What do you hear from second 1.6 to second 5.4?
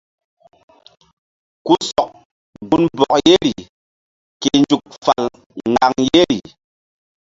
Ku sɔk gunbɔk yeri ke nzuk fal